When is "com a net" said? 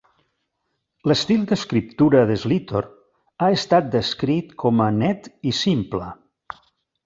4.67-5.33